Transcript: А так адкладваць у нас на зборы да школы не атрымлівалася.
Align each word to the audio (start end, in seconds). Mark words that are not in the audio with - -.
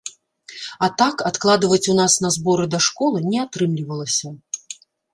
А 0.87 0.89
так 1.01 1.15
адкладваць 1.31 1.81
у 1.95 1.95
нас 2.01 2.17
на 2.25 2.33
зборы 2.39 2.65
да 2.75 2.83
школы 2.89 3.25
не 3.31 3.39
атрымлівалася. 3.47 4.27